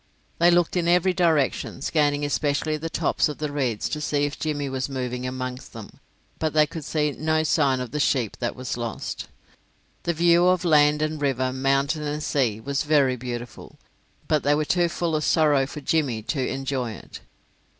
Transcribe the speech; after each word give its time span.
They 0.39 0.49
looked 0.49 0.75
in 0.75 0.87
every 0.87 1.13
direction, 1.13 1.83
scanning 1.83 2.25
especially 2.25 2.75
the 2.75 2.89
tops 2.89 3.29
of 3.29 3.37
the 3.37 3.51
reeds 3.51 3.87
to 3.89 4.01
see 4.01 4.23
if 4.25 4.39
Jimmy 4.39 4.67
was 4.67 4.89
moving 4.89 5.27
amongst 5.27 5.73
them, 5.73 5.99
but 6.39 6.53
they 6.53 6.65
could 6.65 6.83
see 6.83 7.11
no 7.11 7.43
sign 7.43 7.79
of 7.79 7.91
the 7.91 7.99
sheep 7.99 8.35
that 8.37 8.55
was 8.55 8.77
lost. 8.77 9.27
The 10.01 10.13
view 10.15 10.47
of 10.47 10.65
land 10.65 11.03
and 11.03 11.21
river, 11.21 11.53
mountain 11.53 12.01
and 12.01 12.23
sea, 12.23 12.59
was 12.59 12.81
very 12.81 13.15
beautiful, 13.15 13.77
but 14.27 14.41
they 14.41 14.55
were 14.55 14.65
too 14.65 14.89
full 14.89 15.15
of 15.15 15.23
sorrow 15.23 15.67
for 15.67 15.81
Jimmy 15.81 16.23
to 16.23 16.47
enjoy 16.51 16.93
it. 16.93 17.19